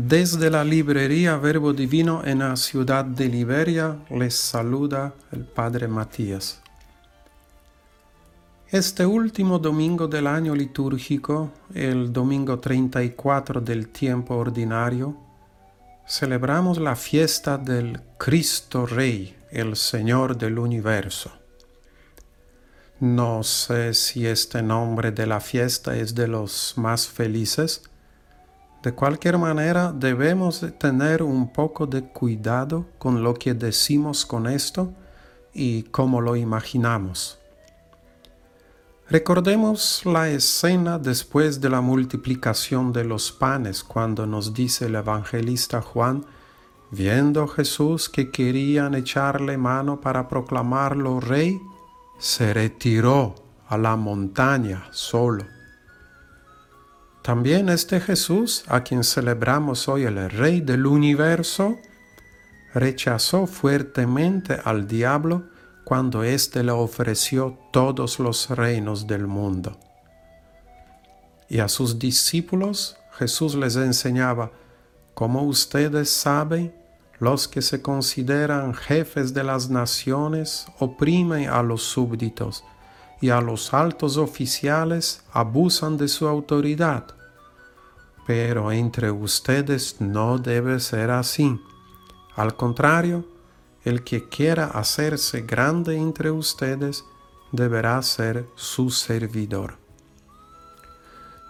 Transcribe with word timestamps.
Desde 0.00 0.48
la 0.48 0.62
librería 0.62 1.36
Verbo 1.38 1.72
Divino 1.72 2.22
en 2.24 2.38
la 2.38 2.54
ciudad 2.54 3.04
de 3.04 3.26
Liberia 3.26 3.98
les 4.10 4.36
saluda 4.36 5.12
el 5.32 5.44
Padre 5.44 5.88
Matías. 5.88 6.62
Este 8.68 9.04
último 9.04 9.58
domingo 9.58 10.06
del 10.06 10.28
año 10.28 10.54
litúrgico, 10.54 11.50
el 11.74 12.12
domingo 12.12 12.60
34 12.60 13.60
del 13.60 13.88
tiempo 13.88 14.36
ordinario, 14.36 15.16
celebramos 16.06 16.78
la 16.78 16.94
fiesta 16.94 17.58
del 17.58 18.00
Cristo 18.18 18.86
Rey, 18.86 19.36
el 19.50 19.74
Señor 19.74 20.38
del 20.38 20.60
universo. 20.60 21.32
No 23.00 23.42
sé 23.42 23.94
si 23.94 24.28
este 24.28 24.62
nombre 24.62 25.10
de 25.10 25.26
la 25.26 25.40
fiesta 25.40 25.96
es 25.96 26.14
de 26.14 26.28
los 26.28 26.74
más 26.76 27.08
felices, 27.08 27.82
de 28.82 28.92
cualquier 28.92 29.38
manera, 29.38 29.92
debemos 29.92 30.64
tener 30.78 31.22
un 31.22 31.52
poco 31.52 31.86
de 31.86 32.04
cuidado 32.04 32.86
con 32.98 33.24
lo 33.24 33.34
que 33.34 33.52
decimos 33.52 34.24
con 34.24 34.46
esto 34.46 34.92
y 35.52 35.82
cómo 35.84 36.20
lo 36.20 36.36
imaginamos. 36.36 37.40
Recordemos 39.10 40.02
la 40.04 40.28
escena 40.28 40.98
después 40.98 41.60
de 41.60 41.70
la 41.70 41.80
multiplicación 41.80 42.92
de 42.92 43.04
los 43.04 43.32
panes 43.32 43.82
cuando 43.82 44.26
nos 44.26 44.54
dice 44.54 44.86
el 44.86 44.94
evangelista 44.94 45.82
Juan, 45.82 46.24
viendo 46.92 47.48
Jesús 47.48 48.08
que 48.08 48.30
querían 48.30 48.94
echarle 48.94 49.58
mano 49.58 50.00
para 50.00 50.28
proclamarlo 50.28 51.18
rey, 51.18 51.60
se 52.18 52.54
retiró 52.54 53.34
a 53.66 53.76
la 53.76 53.96
montaña 53.96 54.86
solo 54.92 55.57
también 57.28 57.68
este 57.68 58.00
Jesús, 58.00 58.64
a 58.68 58.82
quien 58.82 59.04
celebramos 59.04 59.86
hoy 59.86 60.04
el 60.04 60.30
Rey 60.30 60.62
del 60.62 60.86
universo, 60.86 61.76
rechazó 62.72 63.46
fuertemente 63.46 64.58
al 64.64 64.86
diablo 64.88 65.44
cuando 65.84 66.22
éste 66.24 66.64
le 66.64 66.72
ofreció 66.72 67.58
todos 67.70 68.18
los 68.18 68.48
reinos 68.48 69.06
del 69.06 69.26
mundo. 69.26 69.76
Y 71.50 71.58
a 71.58 71.68
sus 71.68 71.98
discípulos 71.98 72.96
Jesús 73.18 73.54
les 73.56 73.76
enseñaba, 73.76 74.50
como 75.12 75.42
ustedes 75.42 76.08
saben, 76.08 76.74
los 77.18 77.46
que 77.46 77.60
se 77.60 77.82
consideran 77.82 78.72
jefes 78.72 79.34
de 79.34 79.44
las 79.44 79.68
naciones 79.68 80.64
oprimen 80.78 81.50
a 81.50 81.62
los 81.62 81.82
súbditos 81.82 82.64
y 83.20 83.28
a 83.28 83.42
los 83.42 83.74
altos 83.74 84.16
oficiales 84.16 85.20
abusan 85.30 85.98
de 85.98 86.08
su 86.08 86.26
autoridad 86.26 87.17
pero 88.28 88.70
entre 88.72 89.10
ustedes 89.10 90.02
no 90.02 90.36
debe 90.36 90.80
ser 90.80 91.10
así. 91.10 91.58
Al 92.36 92.56
contrario, 92.56 93.24
el 93.84 94.04
que 94.04 94.28
quiera 94.28 94.66
hacerse 94.66 95.40
grande 95.40 95.96
entre 95.96 96.30
ustedes 96.30 97.06
deberá 97.52 98.02
ser 98.02 98.46
su 98.54 98.90
servidor. 98.90 99.78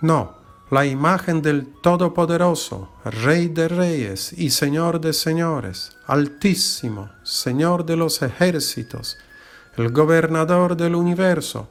No, 0.00 0.36
la 0.70 0.86
imagen 0.86 1.42
del 1.42 1.66
Todopoderoso, 1.82 2.92
Rey 3.04 3.48
de 3.48 3.66
Reyes 3.66 4.32
y 4.32 4.50
Señor 4.50 5.00
de 5.00 5.14
Señores, 5.14 5.96
Altísimo, 6.06 7.10
Señor 7.24 7.86
de 7.86 7.96
los 7.96 8.22
ejércitos, 8.22 9.18
el 9.76 9.90
gobernador 9.90 10.76
del 10.76 10.94
universo, 10.94 11.68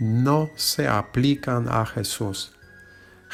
no 0.00 0.50
se 0.56 0.88
aplican 0.88 1.68
a 1.68 1.86
Jesús. 1.86 2.56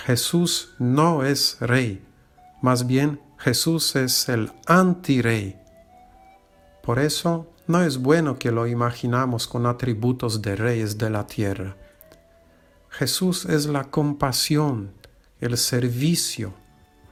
Jesús 0.04 0.74
no 0.80 1.24
es 1.24 1.58
rey, 1.60 2.04
más 2.60 2.88
bien 2.88 3.20
Jesús 3.38 3.94
es 3.94 4.28
el 4.28 4.50
antirey. 4.66 5.56
Por 6.82 6.98
eso 6.98 7.46
no 7.68 7.84
es 7.84 7.98
bueno 7.98 8.36
que 8.36 8.50
lo 8.50 8.66
imaginamos 8.66 9.46
con 9.46 9.64
atributos 9.64 10.42
de 10.42 10.56
reyes 10.56 10.98
de 10.98 11.08
la 11.08 11.28
tierra. 11.28 11.76
Jesús 12.88 13.44
es 13.44 13.66
la 13.66 13.84
compasión, 13.84 14.92
el 15.40 15.56
servicio, 15.56 16.52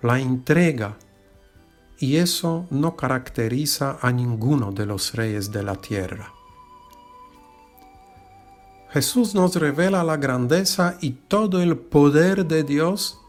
la 0.02 0.18
entrega, 0.18 0.98
y 1.96 2.16
eso 2.16 2.66
no 2.70 2.96
caracteriza 2.96 3.98
a 4.02 4.10
ninguno 4.10 4.72
de 4.72 4.86
los 4.86 5.14
reyes 5.14 5.52
de 5.52 5.62
la 5.62 5.76
tierra. 5.76 6.32
Jesús 8.92 9.36
nos 9.36 9.54
revela 9.54 10.02
la 10.02 10.16
grandeza 10.16 10.96
y 11.00 11.10
todo 11.10 11.62
el 11.62 11.76
poder 11.76 12.46
de 12.46 12.64
Dios 12.64 13.20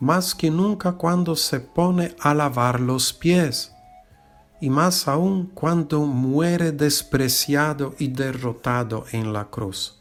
más 0.00 0.34
que 0.34 0.50
nunca 0.50 0.92
cuando 0.92 1.34
se 1.34 1.60
pone 1.60 2.14
a 2.20 2.34
lavar 2.34 2.78
los 2.78 3.14
pies 3.14 3.72
y 4.60 4.68
más 4.68 5.08
aún 5.08 5.50
cuando 5.54 6.00
muere 6.00 6.72
despreciado 6.72 7.94
y 7.98 8.08
derrotado 8.08 9.06
en 9.12 9.32
la 9.32 9.46
cruz. 9.46 9.98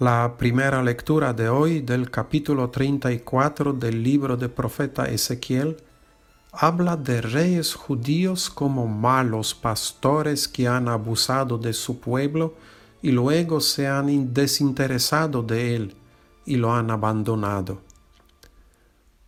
La 0.00 0.34
primera 0.36 0.82
lectura 0.82 1.32
de 1.32 1.48
hoy 1.48 1.80
del 1.82 2.10
capítulo 2.10 2.70
34 2.70 3.72
del 3.74 4.02
libro 4.02 4.36
del 4.36 4.50
profeta 4.50 5.04
Ezequiel 5.04 5.76
habla 6.50 6.96
de 6.96 7.20
reyes 7.22 7.74
judíos 7.74 8.50
como 8.50 8.88
malos 8.88 9.54
pastores 9.54 10.48
que 10.48 10.66
han 10.66 10.88
abusado 10.88 11.58
de 11.58 11.72
su 11.72 12.00
pueblo 12.00 12.54
y 13.02 13.10
luego 13.10 13.60
se 13.60 13.86
han 13.86 14.32
desinteresado 14.32 15.42
de 15.42 15.76
él 15.76 15.96
y 16.44 16.56
lo 16.56 16.72
han 16.72 16.90
abandonado. 16.90 17.80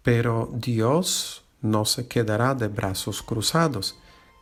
Pero 0.03 0.51
Dios 0.55 1.45
no 1.61 1.85
se 1.85 2.07
quedará 2.07 2.55
de 2.55 2.69
brazos 2.69 3.23
cruzados, 3.23 3.99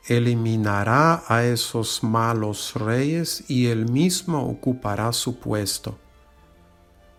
eliminará 0.06 1.24
a 1.26 1.44
esos 1.44 2.02
malos 2.02 2.74
reyes 2.74 3.44
y 3.48 3.66
él 3.66 3.90
mismo 3.90 4.46
ocupará 4.46 5.12
su 5.12 5.38
puesto. 5.38 5.98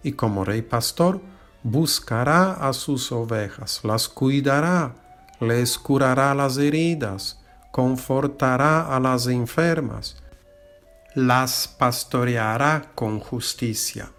Y 0.04 0.14
como 0.14 0.46
rey 0.46 0.62
pastor, 0.62 1.20
buscará 1.64 2.54
a 2.54 2.72
sus 2.72 3.12
ovejas, 3.12 3.82
las 3.84 4.08
cuidará, 4.08 4.96
les 5.40 5.78
curará 5.78 6.34
las 6.34 6.58
heridas, 6.58 7.40
confortará 7.72 8.96
a 8.96 9.00
las 9.00 9.28
enfermas, 9.28 10.16
las 11.18 11.68
pastoreará 11.68 12.92
con 12.94 13.20
justicia. 13.20 14.12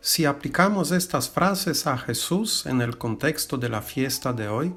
Si 0.00 0.24
aplicamos 0.24 0.92
estas 0.92 1.28
frases 1.28 1.88
a 1.88 1.98
Jesús 1.98 2.64
en 2.64 2.80
el 2.80 2.96
contexto 2.96 3.58
de 3.58 3.68
la 3.68 3.82
fiesta 3.82 4.32
de 4.32 4.46
hoy, 4.46 4.72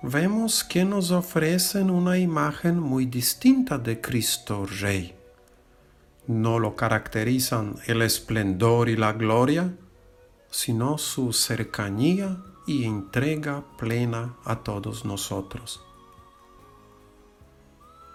vemos 0.00 0.62
que 0.62 0.84
nos 0.84 1.10
ofrecen 1.10 1.90
una 1.90 2.16
imagen 2.16 2.78
muy 2.78 3.06
distinta 3.06 3.76
de 3.76 4.00
Cristo 4.00 4.66
Rey. 4.66 5.16
No 6.28 6.60
lo 6.60 6.76
caracterizan 6.76 7.74
el 7.88 8.02
esplendor 8.02 8.88
y 8.88 8.96
la 8.96 9.14
gloria, 9.14 9.74
sino 10.48 10.96
su 10.96 11.32
cercanía 11.32 12.36
y 12.68 12.84
entrega 12.84 13.64
plena 13.76 14.36
a 14.44 14.62
todos 14.62 15.04
nosotros 15.04 15.87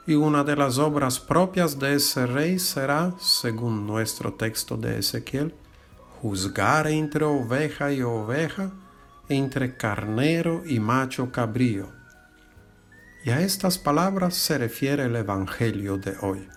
y 0.05 0.15
una 0.15 0.43
de 0.43 0.55
las 0.55 0.77
obras 0.77 1.19
propias 1.19 1.79
de 1.79 1.95
ese 1.95 2.25
rey 2.25 2.59
será, 2.59 3.13
según 3.19 3.87
nuestro 3.87 4.33
texto 4.33 4.75
de 4.75 4.99
Ezequiel, 4.99 5.53
juzgar 6.21 6.87
entre 6.87 7.23
oveja 7.23 7.91
y 7.91 8.01
oveja, 8.01 8.71
entre 9.29 9.77
carnero 9.77 10.63
y 10.65 10.79
macho 10.79 11.31
cabrío. 11.31 11.87
Y 13.23 13.29
a 13.29 13.39
estas 13.39 13.77
palabras 13.77 14.33
se 14.33 14.57
refiere 14.57 15.05
el 15.05 15.15
Evangelio 15.15 15.97
de 15.97 16.17
hoy. 16.21 16.49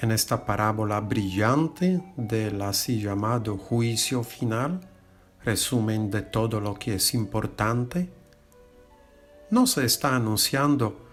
En 0.00 0.12
esta 0.12 0.46
parábola 0.46 1.00
brillante 1.00 2.00
del 2.16 2.62
así 2.62 3.02
llamado 3.02 3.58
juicio 3.58 4.22
final, 4.22 4.80
resumen 5.44 6.10
de 6.12 6.22
todo 6.22 6.60
lo 6.60 6.74
que 6.74 6.94
es 6.94 7.12
importante, 7.12 8.12
no 9.50 9.66
se 9.66 9.84
está 9.84 10.14
anunciando 10.14 11.09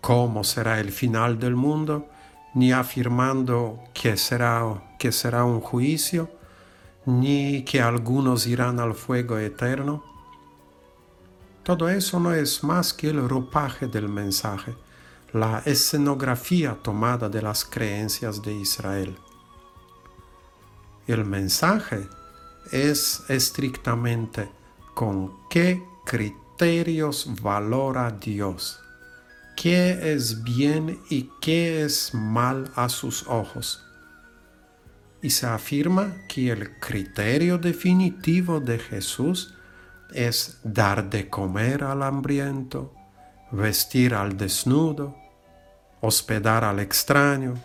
cómo 0.00 0.44
será 0.44 0.80
el 0.80 0.92
final 0.92 1.38
del 1.38 1.56
mundo, 1.56 2.08
ni 2.54 2.72
afirmando 2.72 3.80
que 3.94 4.16
será, 4.16 4.94
que 4.98 5.12
será 5.12 5.44
un 5.44 5.60
juicio, 5.60 6.30
ni 7.06 7.64
que 7.64 7.80
algunos 7.80 8.46
irán 8.46 8.80
al 8.80 8.94
fuego 8.94 9.38
eterno. 9.38 10.04
Todo 11.62 11.88
eso 11.88 12.18
no 12.18 12.34
es 12.34 12.64
más 12.64 12.92
que 12.92 13.10
el 13.10 13.28
ropaje 13.28 13.86
del 13.86 14.08
mensaje, 14.08 14.74
la 15.32 15.62
escenografía 15.64 16.76
tomada 16.82 17.28
de 17.28 17.42
las 17.42 17.64
creencias 17.64 18.42
de 18.42 18.52
Israel. 18.54 19.16
El 21.06 21.24
mensaje 21.24 22.08
es 22.72 23.22
estrictamente 23.28 24.50
con 24.94 25.48
qué 25.48 25.82
criterios 26.04 27.30
valora 27.40 28.10
Dios 28.10 28.80
qué 29.60 30.14
es 30.14 30.42
bien 30.42 31.02
y 31.10 31.28
qué 31.42 31.84
es 31.84 32.14
mal 32.14 32.72
a 32.76 32.88
sus 32.88 33.26
ojos. 33.26 33.84
Y 35.20 35.28
se 35.28 35.46
afirma 35.46 36.16
que 36.30 36.50
el 36.50 36.78
criterio 36.78 37.58
definitivo 37.58 38.60
de 38.60 38.78
Jesús 38.78 39.52
es 40.14 40.60
dar 40.64 41.10
de 41.10 41.28
comer 41.28 41.84
al 41.84 42.02
hambriento, 42.02 42.94
vestir 43.50 44.14
al 44.14 44.38
desnudo, 44.38 45.14
hospedar 46.00 46.64
al 46.64 46.80
extraño. 46.80 47.62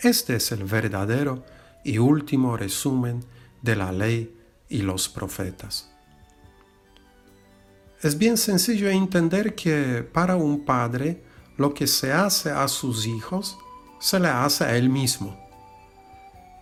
Este 0.00 0.36
es 0.36 0.52
el 0.52 0.64
verdadero 0.64 1.44
y 1.84 1.98
último 1.98 2.56
resumen 2.56 3.22
de 3.60 3.76
la 3.76 3.92
ley 3.92 4.34
y 4.70 4.80
los 4.80 5.10
profetas. 5.10 5.90
Es 8.00 8.16
bien 8.16 8.36
sencillo 8.36 8.88
entender 8.88 9.56
que 9.56 10.02
para 10.12 10.36
un 10.36 10.64
padre 10.64 11.22
lo 11.56 11.74
que 11.74 11.88
se 11.88 12.12
hace 12.12 12.50
a 12.50 12.68
sus 12.68 13.06
hijos 13.06 13.58
se 13.98 14.20
le 14.20 14.28
hace 14.28 14.64
a 14.64 14.76
él 14.76 14.88
mismo. 14.88 15.36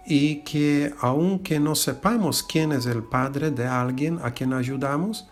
Y 0.07 0.43
que 0.45 0.95
aunque 1.01 1.61
no 1.61 1.75
sepamos 1.75 2.43
quién 2.43 2.73
es 2.73 2.87
el 2.87 3.03
padre 3.03 3.51
de 3.51 3.67
alguien 3.67 4.19
a 4.23 4.31
quien 4.31 4.55
ayudamos, 4.55 5.29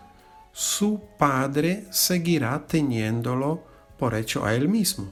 su 0.51 1.01
padre 1.17 1.87
seguirá 1.89 2.67
teniéndolo 2.67 3.63
por 3.97 4.13
hecho 4.13 4.45
a 4.45 4.53
él 4.53 4.69
mismo. 4.69 5.11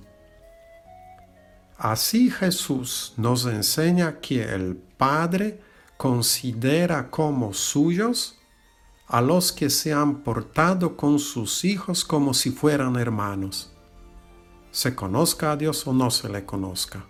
Así 1.78 2.30
Jesús 2.30 3.14
nos 3.18 3.46
enseña 3.46 4.20
que 4.20 4.44
el 4.44 4.76
Padre 4.76 5.60
considera 5.98 7.10
como 7.10 7.54
suyos 7.54 8.38
a 9.08 9.22
los 9.22 9.52
que 9.52 9.70
se 9.70 9.94
han 9.94 10.24
portado 10.24 10.96
con 10.98 11.20
sus 11.20 11.66
hijos 11.66 12.04
como 12.04 12.34
si 12.34 12.52
fueran 12.52 12.96
hermanos 12.96 13.74
se 14.74 14.96
conozca 14.96 15.52
a 15.52 15.56
Dios 15.56 15.86
o 15.86 15.94
no 15.94 16.10
se 16.10 16.28
le 16.28 16.46
conozca. 16.46 17.06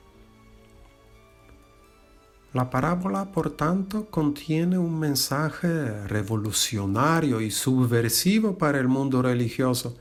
La 2.51 2.69
parábola, 2.69 3.31
por 3.31 3.51
tanto, 3.51 4.07
contiene 4.12 4.78
un 4.78 5.00
mensaje 5.00 6.06
revolucionario 6.07 7.40
y 7.40 7.50
subversivo 7.50 8.57
para 8.57 8.80
el 8.80 8.90
mundo 8.90 9.22
religioso. 9.22 9.95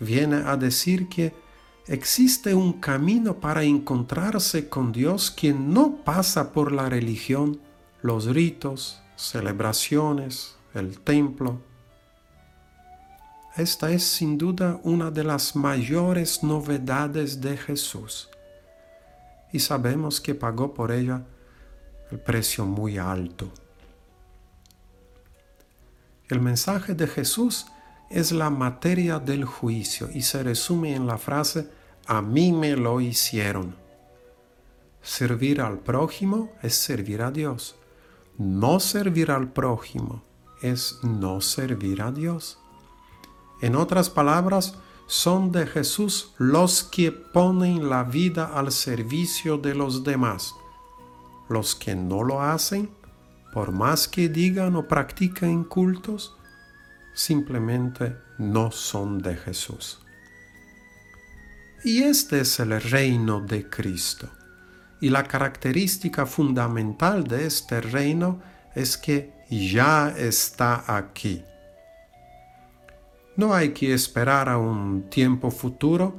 Viene 0.00 0.42
a 0.44 0.56
decir 0.56 1.08
que 1.08 1.32
existe 1.86 2.54
un 2.54 2.80
camino 2.80 3.38
para 3.38 3.62
encontrarse 3.62 4.68
con 4.68 4.90
Dios 4.90 5.30
que 5.30 5.54
no 5.54 5.98
pasa 6.04 6.52
por 6.52 6.72
la 6.72 6.88
religión, 6.88 7.60
los 8.02 8.26
ritos, 8.26 9.00
celebraciones, 9.14 10.56
el 10.74 11.00
templo, 11.00 11.60
esta 13.56 13.92
es 13.92 14.02
sin 14.02 14.36
duda 14.36 14.80
una 14.82 15.12
de 15.12 15.22
las 15.22 15.54
mayores 15.54 16.42
novedades 16.42 17.40
de 17.40 17.56
Jesús 17.56 18.28
y 19.52 19.60
sabemos 19.60 20.20
que 20.20 20.34
pagó 20.34 20.74
por 20.74 20.90
ella 20.90 21.22
el 22.10 22.18
precio 22.18 22.66
muy 22.66 22.98
alto. 22.98 23.52
El 26.28 26.40
mensaje 26.40 26.94
de 26.94 27.06
Jesús 27.06 27.66
es 28.10 28.32
la 28.32 28.50
materia 28.50 29.20
del 29.20 29.44
juicio 29.44 30.10
y 30.12 30.22
se 30.22 30.42
resume 30.42 30.96
en 30.96 31.06
la 31.06 31.18
frase 31.18 31.70
a 32.06 32.20
mí 32.20 32.50
me 32.50 32.76
lo 32.76 33.00
hicieron. 33.00 33.76
Servir 35.00 35.60
al 35.60 35.78
prójimo 35.78 36.50
es 36.60 36.74
servir 36.74 37.22
a 37.22 37.30
Dios. 37.30 37.76
No 38.36 38.80
servir 38.80 39.30
al 39.30 39.52
prójimo 39.52 40.33
es 40.64 40.98
no 41.02 41.40
servir 41.40 42.00
a 42.00 42.10
Dios. 42.10 42.58
En 43.60 43.76
otras 43.76 44.08
palabras, 44.08 44.74
son 45.06 45.52
de 45.52 45.66
Jesús 45.66 46.32
los 46.38 46.82
que 46.82 47.12
ponen 47.12 47.90
la 47.90 48.04
vida 48.04 48.46
al 48.54 48.72
servicio 48.72 49.58
de 49.58 49.74
los 49.74 50.02
demás. 50.02 50.54
Los 51.48 51.74
que 51.74 51.94
no 51.94 52.22
lo 52.22 52.40
hacen, 52.40 52.90
por 53.52 53.70
más 53.72 54.08
que 54.08 54.30
digan 54.30 54.76
o 54.76 54.88
practiquen 54.88 55.64
cultos, 55.64 56.34
simplemente 57.12 58.16
no 58.38 58.70
son 58.70 59.18
de 59.18 59.36
Jesús. 59.36 60.00
Y 61.84 62.02
este 62.02 62.40
es 62.40 62.58
el 62.60 62.80
reino 62.80 63.40
de 63.40 63.68
Cristo. 63.68 64.30
Y 65.02 65.10
la 65.10 65.24
característica 65.24 66.24
fundamental 66.24 67.24
de 67.24 67.44
este 67.44 67.82
reino 67.82 68.40
es 68.74 68.96
que 68.96 69.34
ya 69.50 70.14
está 70.16 70.84
aquí 70.86 71.44
no 73.36 73.52
hay 73.52 73.72
que 73.72 73.92
esperar 73.92 74.48
a 74.48 74.58
un 74.58 75.10
tiempo 75.10 75.50
futuro, 75.50 76.14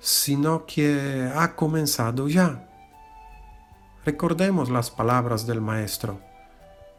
sino 0.00 0.64
que 0.64 1.30
ha 1.34 1.54
comenzado 1.54 2.28
ya. 2.28 2.70
Recordemos 4.04 4.70
las 4.70 4.90
palabras 4.90 5.46
del 5.46 5.60
Maestro. 5.60 6.20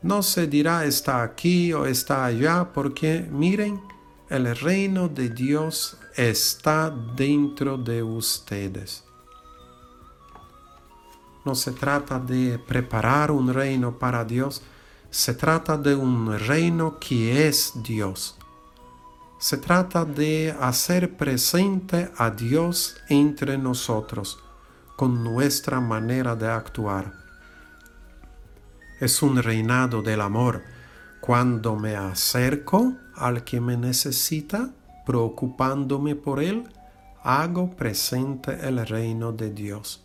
No 0.01 0.21
se 0.21 0.47
dirá 0.47 0.85
está 0.85 1.23
aquí 1.23 1.73
o 1.73 1.85
está 1.85 2.25
allá, 2.25 2.73
porque 2.73 3.27
miren, 3.31 3.81
el 4.29 4.55
reino 4.55 5.07
de 5.07 5.29
Dios 5.29 5.97
está 6.15 6.91
dentro 7.15 7.77
de 7.77 8.03
ustedes. 8.03 9.03
No 11.43 11.55
se 11.55 11.71
trata 11.71 12.19
de 12.19 12.59
preparar 12.59 13.31
un 13.31 13.51
reino 13.53 13.97
para 13.97 14.25
Dios, 14.25 14.61
se 15.15 15.33
trata 15.33 15.77
de 15.77 15.95
un 15.95 16.37
reino 16.37 16.99
que 16.99 17.47
es 17.47 17.71
Dios 17.75 18.37
se 19.37 19.57
trata 19.57 20.05
de 20.05 20.55
hacer 20.59 21.17
presente 21.17 22.09
a 22.17 22.31
Dios 22.31 22.97
entre 23.09 23.59
nosotros 23.59 24.39
con 24.95 25.23
nuestra 25.23 25.79
manera 25.79 26.35
de 26.35 26.49
actuar. 26.49 27.13
Es 28.99 29.21
un 29.21 29.43
reinado 29.43 30.01
del 30.01 30.21
amor. 30.21 30.63
Cuando 31.21 31.75
me 31.75 31.95
acerco 31.95 32.93
al 33.15 33.43
que 33.43 33.61
me 33.61 33.77
necesita, 33.77 34.71
preocupándome 35.05 36.15
por 36.15 36.41
él, 36.41 36.63
hago 37.21 37.75
presente 37.75 38.67
el 38.67 38.83
reino 38.87 39.31
de 39.31 39.51
Dios. 39.51 40.03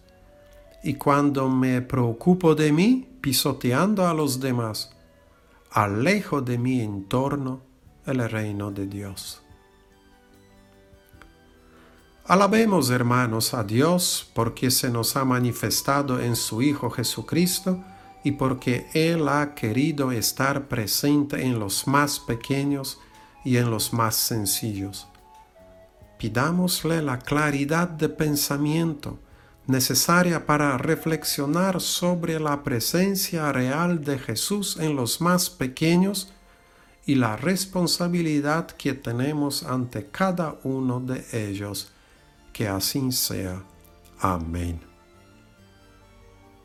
Y 0.82 0.94
cuando 0.94 1.48
me 1.48 1.80
preocupo 1.80 2.54
de 2.54 2.72
mí, 2.72 3.08
pisoteando 3.22 4.06
a 4.06 4.12
los 4.12 4.38
demás, 4.38 4.90
alejo 5.70 6.40
de 6.42 6.58
mi 6.58 6.80
entorno 6.80 7.62
el 8.04 8.28
reino 8.28 8.70
de 8.70 8.86
Dios. 8.86 9.42
Alabemos, 12.26 12.90
hermanos, 12.90 13.54
a 13.54 13.64
Dios 13.64 14.30
porque 14.34 14.70
se 14.70 14.90
nos 14.90 15.16
ha 15.16 15.24
manifestado 15.24 16.20
en 16.20 16.36
su 16.36 16.62
Hijo 16.62 16.90
Jesucristo 16.90 17.82
y 18.22 18.32
porque 18.32 18.86
Él 18.94 19.28
ha 19.28 19.54
querido 19.54 20.12
estar 20.12 20.68
presente 20.68 21.44
en 21.44 21.58
los 21.58 21.86
más 21.86 22.20
pequeños 22.20 22.98
y 23.44 23.56
en 23.56 23.70
los 23.70 23.92
más 23.92 24.16
sencillos. 24.16 25.08
Pidámosle 26.18 27.00
la 27.02 27.18
claridad 27.18 27.88
de 27.88 28.08
pensamiento 28.08 29.18
necesaria 29.70 30.46
para 30.46 30.76
reflexionar 30.78 31.80
sobre 31.80 32.38
la 32.40 32.62
presencia 32.62 33.52
real 33.52 34.04
de 34.04 34.18
Jesús 34.18 34.76
en 34.78 34.96
los 34.96 35.20
más 35.20 35.50
pequeños 35.50 36.32
y 37.06 37.14
la 37.14 37.36
responsabilidad 37.36 38.66
que 38.68 38.92
tenemos 38.92 39.62
ante 39.62 40.06
cada 40.06 40.56
uno 40.62 41.00
de 41.00 41.24
ellos. 41.32 41.92
Que 42.52 42.68
así 42.68 43.10
sea. 43.12 43.62
Amén. 44.20 44.89